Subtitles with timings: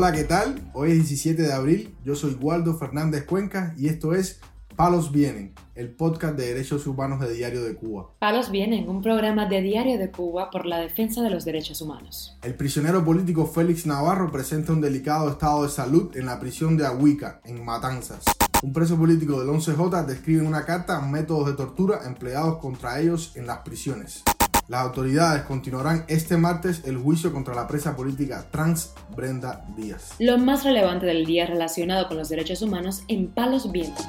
[0.00, 0.70] Hola, ¿qué tal?
[0.74, 4.38] Hoy es 17 de abril, yo soy Waldo Fernández Cuenca y esto es
[4.76, 8.12] Palos Vienen, el podcast de derechos humanos de Diario de Cuba.
[8.20, 12.38] Palos Vienen, un programa de Diario de Cuba por la defensa de los derechos humanos.
[12.44, 16.86] El prisionero político Félix Navarro presenta un delicado estado de salud en la prisión de
[16.86, 18.22] Ahuica, en Matanzas.
[18.62, 23.32] Un preso político del 11J describe en una carta métodos de tortura empleados contra ellos
[23.34, 24.22] en las prisiones.
[24.68, 30.10] Las autoridades continuarán este martes el juicio contra la presa política trans Brenda Díaz.
[30.18, 34.06] Lo más relevante del día relacionado con los derechos humanos en Palos Vientos.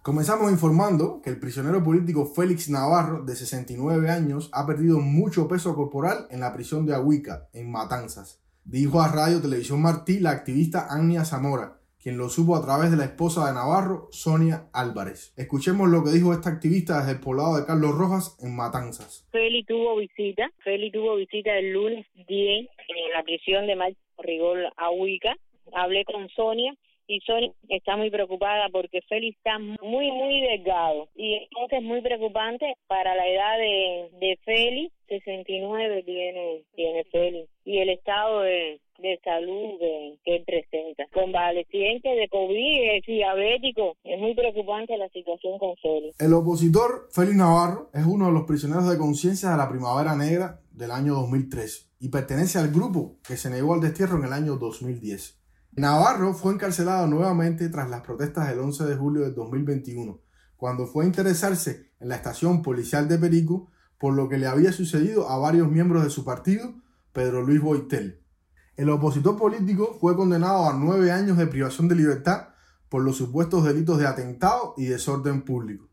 [0.00, 5.74] Comenzamos informando que el prisionero político Félix Navarro, de 69 años, ha perdido mucho peso
[5.74, 8.40] corporal en la prisión de Ahuica, en Matanzas.
[8.64, 12.96] Dijo a Radio Televisión Martí la activista Ania Zamora, quien lo supo a través de
[12.96, 15.34] la esposa de Navarro, Sonia Álvarez.
[15.36, 19.26] Escuchemos lo que dijo esta activista desde el poblado de Carlos Rojas, en Matanzas.
[19.32, 24.70] Félix tuvo visita, Félix tuvo visita el lunes 10 en la prisión de Mar Rigol
[24.76, 25.34] Ahuica.
[25.72, 26.76] Hablé con Sonia
[27.08, 31.08] y Sonia está muy preocupada porque Félix está muy, muy delgado.
[31.16, 37.50] Y entonces es muy preocupante para la edad de, de Félix, 69 tiene, tiene Félix,
[37.64, 39.78] y el estado de, de salud
[40.24, 41.04] que él presenta.
[41.12, 46.20] Convaleciente de COVID, es diabético, es muy preocupante la situación con Félix.
[46.20, 50.60] El opositor Félix Navarro es uno de los prisioneros de conciencia de la Primavera Negra
[50.72, 54.56] del año 2003 y pertenece al grupo que se negó al destierro en el año
[54.56, 55.40] 2010.
[55.72, 60.20] Navarro fue encarcelado nuevamente tras las protestas del 11 de julio de 2021,
[60.56, 64.72] cuando fue a interesarse en la estación policial de Perico por lo que le había
[64.72, 66.74] sucedido a varios miembros de su partido,
[67.12, 68.22] Pedro Luis Boitel.
[68.76, 72.48] El opositor político fue condenado a nueve años de privación de libertad
[72.90, 75.88] por los supuestos delitos de atentado y desorden público.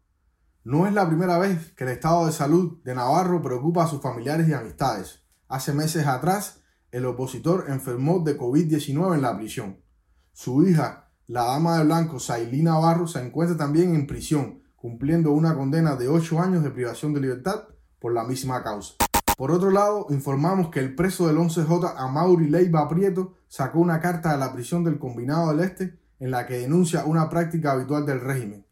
[0.65, 4.01] No es la primera vez que el estado de salud de Navarro preocupa a sus
[4.01, 5.21] familiares y amistades.
[5.47, 6.59] Hace meses atrás,
[6.91, 9.79] el opositor enfermó de COVID-19 en la prisión.
[10.33, 15.55] Su hija, la dama de blanco Sailí Navarro, se encuentra también en prisión, cumpliendo una
[15.55, 17.63] condena de ocho años de privación de libertad
[17.99, 18.95] por la misma causa.
[19.37, 24.31] Por otro lado, informamos que el preso del 11J Amaury Leiva Prieto sacó una carta
[24.31, 28.21] de la prisión del Combinado del Este en la que denuncia una práctica habitual del
[28.21, 28.65] régimen,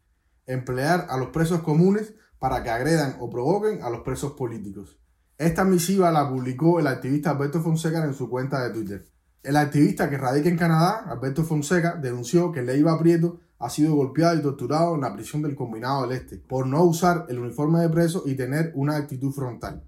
[0.46, 4.98] emplear a los presos comunes para que agredan o provoquen a los presos políticos.
[5.36, 9.04] Esta misiva la publicó el activista Alberto Fonseca en su cuenta de Twitter.
[9.42, 14.36] El activista que radica en Canadá, Alberto Fonseca, denunció que Leiva Prieto ha sido golpeado
[14.36, 17.88] y torturado en la prisión del Combinado del Este por no usar el uniforme de
[17.88, 19.82] preso y tener una actitud frontal.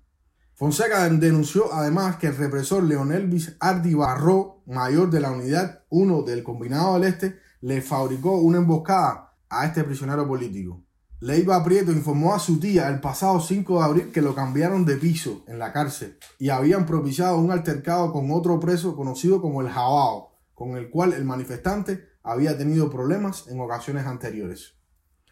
[0.57, 6.45] Fonseca denunció además que el represor Leonel Ardi Barró, mayor de la unidad 1 del
[6.45, 10.85] Combinado del Este, le fabricó una emboscada a este prisionero político.
[11.19, 14.97] Leiva Prieto informó a su tía el pasado 5 de abril que lo cambiaron de
[14.97, 19.71] piso en la cárcel y habían propiciado un altercado con otro preso conocido como el
[19.71, 24.75] Jabao, con el cual el manifestante había tenido problemas en ocasiones anteriores.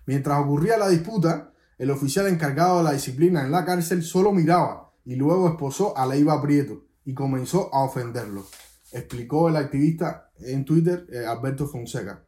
[0.04, 4.91] Mientras ocurría la disputa, el oficial encargado de la disciplina en la cárcel solo miraba
[5.04, 8.46] y luego esposó a Leiva Prieto y comenzó a ofenderlo,
[8.92, 12.24] explicó el activista en Twitter eh, Alberto Fonseca.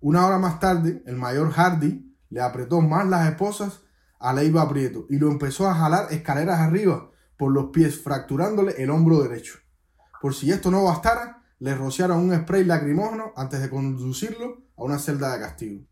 [0.00, 3.82] Una hora más tarde, el mayor Hardy le apretó más las esposas
[4.18, 8.90] a Leiva Prieto y lo empezó a jalar escaleras arriba por los pies, fracturándole el
[8.90, 9.58] hombro derecho.
[10.20, 14.98] Por si esto no bastara, le rociaron un spray lacrimógeno antes de conducirlo a una
[14.98, 15.84] celda de castigo.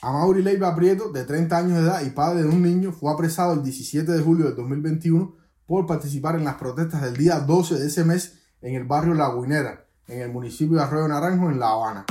[0.00, 3.52] Amaury Leiva Prieto, de 30 años de edad y padre de un niño, fue apresado
[3.52, 5.41] el 17 de julio de 2021
[5.72, 9.34] por participar en las protestas del día 12 de ese mes en el barrio La
[9.34, 12.04] Guinera, en el municipio de Arroyo Naranjo, en La Habana.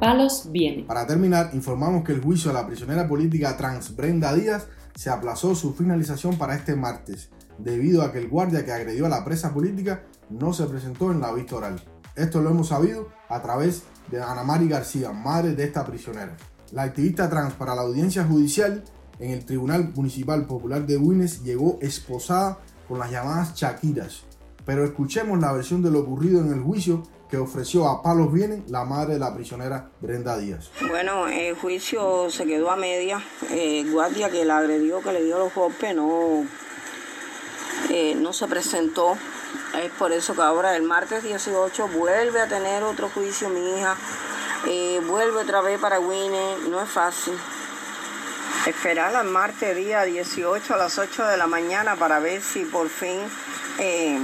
[0.00, 0.82] Palos viene.
[0.82, 4.66] Para terminar, informamos que el juicio a la prisionera política trans Brenda Díaz
[4.96, 9.10] se aplazó su finalización para este martes, debido a que el guardia que agredió a
[9.10, 11.80] la presa política no se presentó en la vista oral.
[12.16, 16.36] Esto lo hemos sabido a través de Ana Mari García, madre de esta prisionera.
[16.72, 18.82] La activista trans para la audiencia judicial
[19.18, 22.58] en el Tribunal Municipal Popular de Wines llegó esposada
[22.88, 24.22] con las llamadas Chaquiras.
[24.64, 28.64] Pero escuchemos la versión de lo ocurrido en el juicio que ofreció a Palos Vienen
[28.68, 30.70] la madre de la prisionera Brenda Díaz.
[30.88, 33.22] Bueno, el juicio se quedó a media.
[33.50, 36.44] El guardia que la agredió, que le dio los golpes, no,
[37.90, 39.16] eh, no se presentó.
[39.82, 43.96] Es por eso que ahora el martes 18 vuelve a tener otro juicio mi hija.
[44.68, 46.56] Eh, vuelve otra vez para Winnie.
[46.70, 47.34] No es fácil.
[48.66, 52.88] Esperar al martes día 18 a las 8 de la mañana para ver si por
[52.88, 53.20] fin
[53.78, 54.18] eh,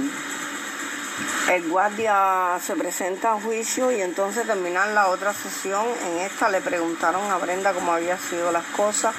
[1.51, 5.85] el guardia se presenta a juicio y entonces terminar la otra sesión.
[6.07, 9.15] En esta le preguntaron a Brenda cómo había sido las cosas.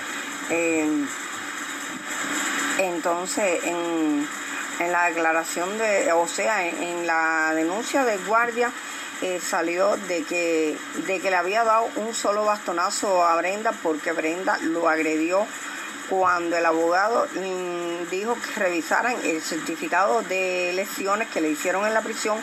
[0.51, 1.07] Eh,
[2.79, 4.29] entonces, en
[4.79, 8.71] en la declaración de, o sea, en, la denuncia de guardia
[9.23, 10.77] eh, salió de que,
[11.07, 15.47] de que le había dado un solo bastonazo a Brenda porque Brenda lo agredió
[16.09, 21.95] cuando el abogado mm, dijo que revisaran el certificado de lesiones que le hicieron en
[21.95, 22.39] la prisión,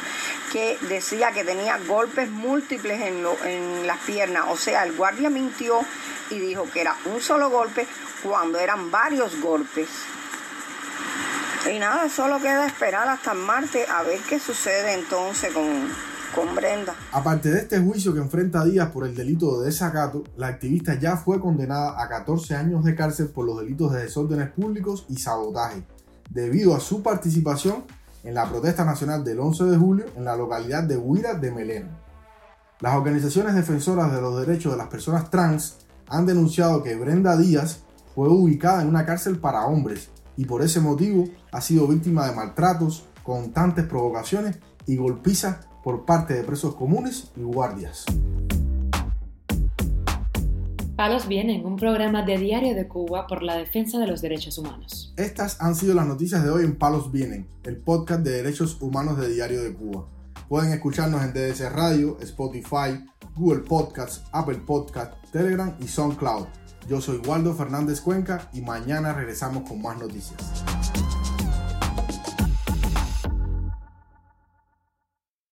[0.52, 4.46] que decía que tenía golpes múltiples en, en las piernas.
[4.50, 5.82] O sea, el guardia mintió
[6.30, 7.86] y dijo que era un solo golpe
[8.24, 9.90] cuando eran varios golpes.
[11.72, 15.94] Y nada, solo queda esperar hasta el martes a ver qué sucede entonces con,
[17.12, 21.18] Aparte de este juicio que enfrenta Díaz por el delito de desacato, la activista ya
[21.18, 25.84] fue condenada a 14 años de cárcel por los delitos de desórdenes públicos y sabotaje,
[26.30, 27.84] debido a su participación
[28.24, 32.00] en la protesta nacional del 11 de julio en la localidad de Huira de Melena.
[32.80, 37.84] Las organizaciones defensoras de los derechos de las personas trans han denunciado que Brenda Díaz
[38.16, 42.36] fue ubicada en una cárcel para hombres y por ese motivo ha sido víctima de
[42.36, 48.06] maltratos, constantes provocaciones y golpizas por parte de presos comunes y guardias.
[51.02, 55.14] Palos Vienen, un programa de Diario de Cuba por la defensa de los derechos humanos.
[55.18, 59.18] Estas han sido las noticias de hoy en Palos Vienen, el podcast de derechos humanos
[59.18, 60.06] de Diario de Cuba.
[60.48, 63.04] Pueden escucharnos en DDC Radio, Spotify,
[63.36, 66.46] Google Podcasts, Apple Podcasts, Telegram y SoundCloud.
[66.88, 70.38] Yo soy Waldo Fernández Cuenca y mañana regresamos con más noticias.